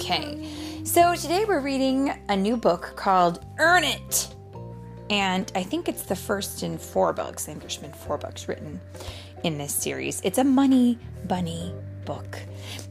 [0.00, 0.48] Okay,
[0.84, 4.32] so today we're reading a new book called Earn It.
[5.10, 7.46] And I think it's the first in four books.
[7.46, 7.60] Been
[7.92, 8.80] four books written
[9.42, 10.20] in this series.
[10.22, 11.74] It's a money bunny
[12.04, 12.38] book.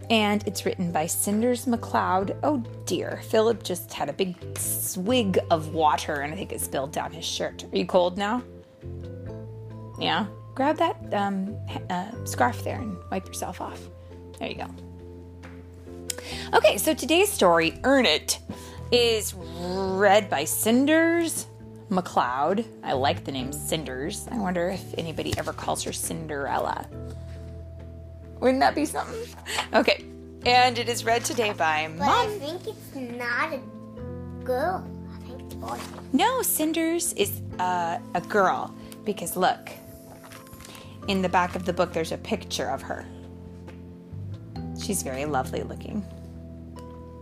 [0.09, 2.37] And it's written by Cinders McLeod.
[2.43, 6.91] Oh dear, Philip just had a big swig of water and I think it spilled
[6.91, 7.63] down his shirt.
[7.71, 8.43] Are you cold now?
[9.97, 10.25] Yeah?
[10.55, 11.55] Grab that um,
[11.89, 13.79] uh, scarf there and wipe yourself off.
[14.39, 14.67] There you go.
[16.53, 18.39] Okay, so today's story, Earn It,
[18.91, 21.47] is read by Cinders
[21.89, 22.65] McLeod.
[22.83, 24.27] I like the name Cinders.
[24.31, 26.87] I wonder if anybody ever calls her Cinderella.
[28.39, 29.19] Wouldn't that be something?
[29.73, 30.05] Okay,
[30.45, 33.59] and it is read today by But I think it's not a
[34.43, 34.85] girl.
[35.13, 35.79] I think it's boy.
[36.13, 39.69] No, Cinders is uh, a girl because look,
[41.07, 43.05] in the back of the book, there's a picture of her.
[44.79, 46.05] She's very lovely looking.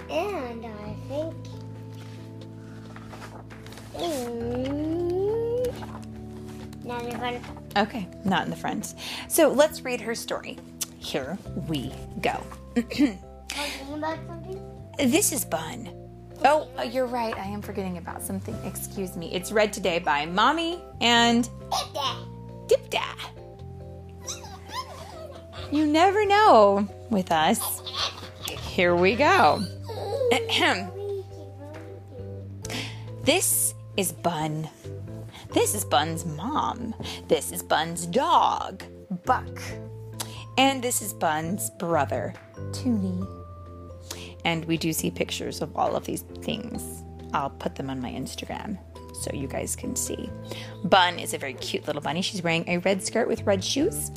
[0.09, 1.35] And I think.
[6.83, 7.43] Not in front.
[7.77, 8.95] Okay, not in the front.
[9.27, 10.57] So let's read her story.
[10.97, 12.41] Here we go.
[12.75, 13.19] Talking
[13.93, 14.61] about something?
[14.97, 15.89] This is Bun.
[16.43, 17.35] Oh, you're right.
[17.35, 18.55] I am forgetting about something.
[18.65, 19.33] Excuse me.
[19.33, 21.49] It's read today by Mommy and
[22.67, 23.03] Dipda.
[25.71, 27.81] You never know with us.
[28.47, 29.63] Here we go.
[30.31, 30.91] Uh, Ahem.
[33.23, 34.67] This is Bun.
[35.53, 36.95] This is Bun's mom.
[37.27, 38.83] This is Bun's dog,
[39.25, 39.61] Buck.
[40.57, 42.33] And this is Bun's brother,
[42.71, 43.27] Toonie.
[44.45, 47.03] And we do see pictures of all of these things.
[47.33, 48.79] I'll put them on my Instagram
[49.21, 50.29] so you guys can see.
[50.83, 52.21] Bun is a very cute little bunny.
[52.21, 54.11] She's wearing a red skirt with red shoes.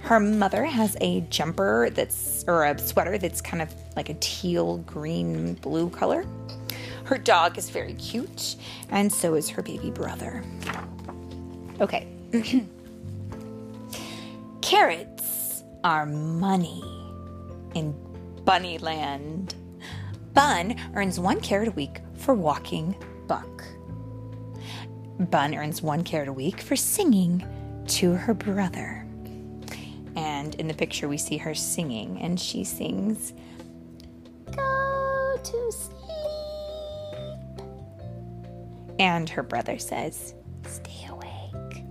[0.00, 4.78] Her mother has a jumper that's, or a sweater that's kind of like a teal,
[4.78, 6.24] green, blue color.
[7.04, 8.56] Her dog is very cute,
[8.90, 10.44] and so is her baby brother.
[11.80, 12.06] Okay.
[14.62, 16.82] Carrots are money
[17.74, 17.94] in
[18.44, 19.54] Bunnyland.
[20.34, 22.96] Bun earns one carrot a week for walking
[23.26, 23.64] Buck.
[25.30, 27.44] Bun earns one carrot a week for singing
[27.88, 29.06] to her brother.
[30.16, 33.32] And in the picture, we see her singing, and she sings,
[34.54, 35.96] Go to sleep.
[38.98, 40.34] And her brother says,
[40.66, 41.84] Stay awake.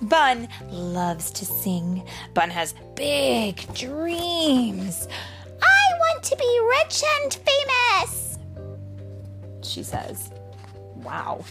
[0.02, 2.06] Bun loves to sing.
[2.34, 5.08] Bun has big dreams.
[5.60, 8.38] I want to be rich and famous,
[9.62, 10.30] she says.
[10.96, 11.44] Wow.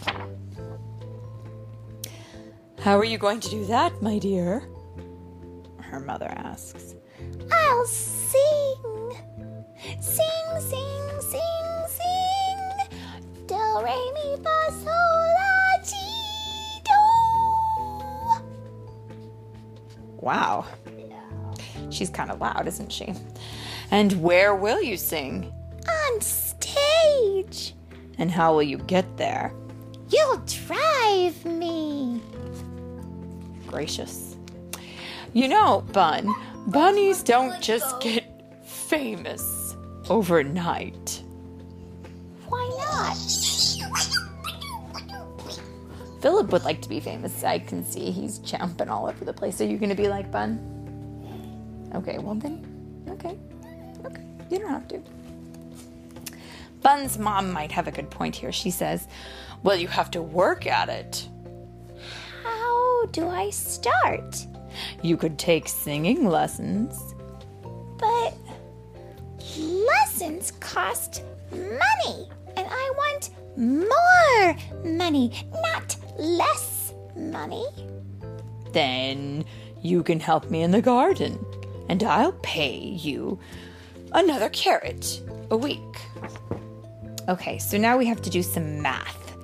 [2.80, 4.68] How are you going to do that, my dear?
[5.80, 6.94] Her mother asks.
[7.50, 9.12] I'll sing.
[10.00, 12.58] Sing, sing, sing, sing.
[13.46, 15.96] Do, re, mi, fa, sol, la, ti,
[16.84, 17.00] do.
[20.20, 20.66] Wow.
[21.90, 23.14] She's kind of loud, isn't she?
[23.90, 25.52] And where will you sing?
[25.88, 27.74] On stage.
[28.18, 29.52] And how will you get there?
[30.08, 32.20] You'll drive me.
[33.66, 34.36] Gracious.
[35.32, 36.32] You know, Bun,
[36.68, 38.24] bunnies don't just get
[38.64, 39.74] famous
[40.08, 41.22] overnight.
[42.48, 43.16] Why not?
[46.22, 47.44] Philip would like to be famous.
[47.44, 49.60] I can see he's jumping all over the place.
[49.60, 50.58] Are you going to be like Bun?
[51.94, 52.64] Okay, well then.
[53.08, 53.36] Okay.
[54.04, 54.22] Okay.
[54.50, 55.02] You don't have to.
[56.84, 58.52] Bun's mom might have a good point here.
[58.52, 59.08] She says,
[59.62, 61.26] Well, you have to work at it.
[62.42, 64.46] How do I start?
[65.02, 67.14] You could take singing lessons.
[67.98, 68.34] But
[69.58, 77.64] lessons cost money, and I want more money, not less money.
[78.72, 79.46] Then
[79.80, 81.42] you can help me in the garden,
[81.88, 83.38] and I'll pay you
[84.12, 85.80] another carrot a week.
[87.28, 89.34] Okay, so now we have to do some math.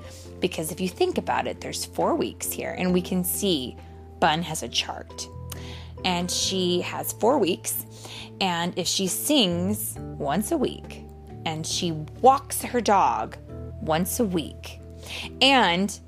[0.40, 3.76] Because if you think about it, there's four weeks here, and we can see
[4.20, 5.28] Bun has a chart.
[6.04, 7.86] And she has four weeks.
[8.40, 11.04] And if she sings once a week,
[11.46, 13.36] and she walks her dog
[13.80, 14.80] once a week,
[15.40, 15.98] and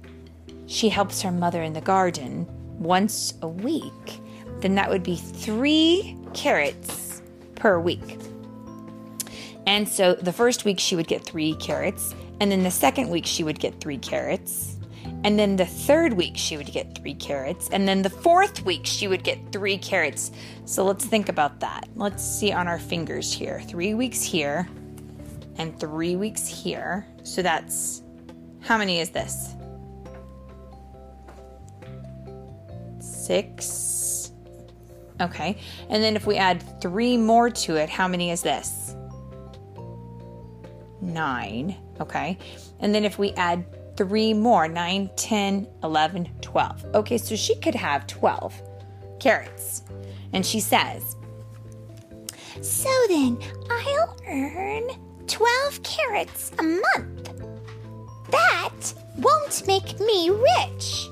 [0.67, 2.47] she helps her mother in the garden
[2.79, 4.21] once a week,
[4.61, 7.23] then that would be three carrots
[7.55, 8.19] per week.
[9.67, 13.27] And so the first week she would get three carrots, and then the second week
[13.27, 14.77] she would get three carrots,
[15.25, 17.69] And then the third week, she would get three carrots.
[17.71, 20.33] And then the fourth week, she would get three carrots.
[20.65, 21.89] So let's think about that.
[21.95, 24.69] Let's see on our fingers here three weeks here
[25.57, 27.07] and three weeks here.
[27.23, 28.03] So that's
[28.61, 29.55] how many is this?
[32.99, 34.33] Six.
[35.21, 35.57] Okay.
[35.89, 38.97] And then if we add three more to it, how many is this?
[41.03, 41.77] Nine.
[42.01, 42.39] Okay.
[42.81, 43.65] And then if we add
[43.97, 46.85] three more 9, 10, 11, 12.
[46.95, 48.63] Okay, so she could have 12
[49.21, 49.83] carrots.
[50.33, 51.17] And she says,
[52.63, 53.39] So then,
[53.69, 54.89] I'll earn
[55.27, 57.31] 12 carrots a month.
[58.31, 61.09] That won't make me rich.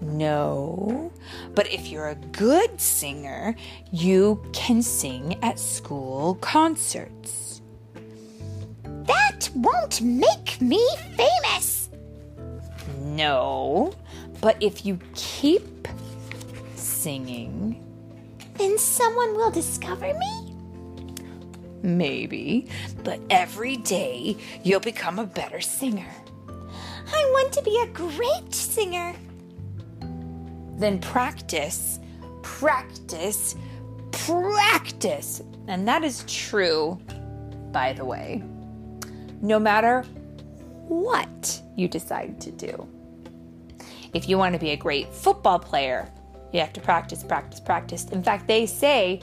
[0.00, 1.10] No,
[1.54, 3.56] but if you're a good singer,
[3.90, 7.43] you can sing at school concerts.
[9.54, 10.84] Won't make me
[11.16, 11.88] famous.
[12.98, 13.92] No,
[14.40, 15.88] but if you keep
[16.74, 17.80] singing,
[18.58, 20.40] Then someone will discover me?
[21.82, 22.66] maybe,
[23.02, 26.10] but every day you'll become a better singer.
[26.48, 29.14] I want to be a great singer.
[30.78, 32.00] Then practice,
[32.42, 33.54] practice,
[34.12, 35.42] practice.
[35.68, 36.98] And that is true,
[37.70, 38.42] by the way,
[39.44, 40.02] no matter
[40.88, 42.88] what you decide to do.
[44.14, 46.08] If you want to be a great football player,
[46.52, 48.04] you have to practice, practice, practice.
[48.06, 49.20] In fact, they say,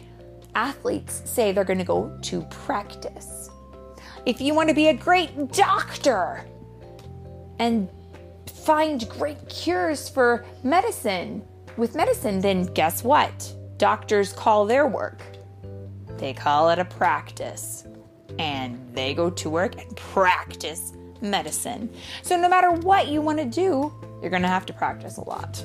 [0.54, 3.50] athletes say they're going to go to practice.
[4.26, 6.46] If you want to be a great doctor
[7.58, 7.90] and
[8.64, 11.42] find great cures for medicine,
[11.78, 13.56] with medicine, then guess what?
[13.78, 15.24] Doctors call their work.
[16.18, 17.88] They call it a practice.
[18.38, 21.90] And they go to work and practice medicine.
[22.22, 25.24] So, no matter what you want to do, you're going to have to practice a
[25.24, 25.64] lot.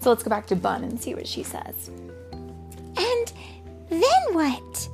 [0.00, 1.90] So, let's go back to Bun and see what she says.
[2.32, 3.32] And
[3.88, 4.88] then what?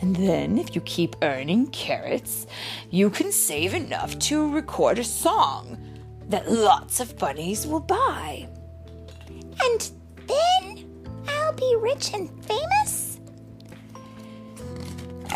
[0.00, 2.46] And then, if you keep earning carrots,
[2.90, 5.78] you can save enough to record a song
[6.28, 8.48] that lots of bunnies will buy.
[9.62, 9.90] And
[10.26, 13.05] then I'll be rich and famous?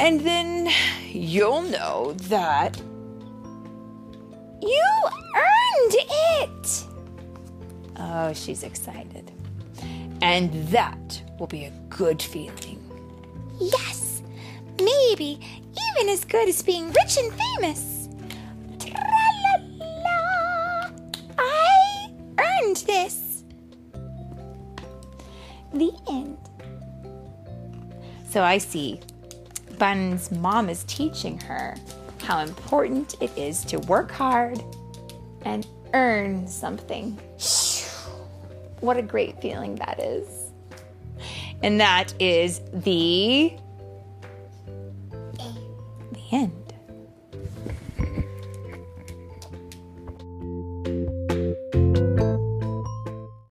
[0.00, 0.70] And then
[1.12, 2.80] you'll know that
[4.62, 4.84] You
[5.36, 5.94] earned
[6.40, 6.84] it!
[7.96, 9.30] Oh, she's excited.
[10.22, 12.80] And that will be a good feeling.
[13.60, 14.22] Yes,
[14.78, 15.38] maybe
[15.94, 18.08] even as good as being rich and famous.
[18.78, 20.12] Tra-la-la.
[21.38, 23.44] I earned this.
[25.74, 26.38] The end.
[28.30, 29.00] So I see
[29.80, 31.74] Bun's mom is teaching her
[32.22, 34.62] how important it is to work hard
[35.46, 37.18] and earn something.
[38.80, 40.52] What a great feeling that is.
[41.62, 43.54] And that is the
[46.12, 46.59] the end.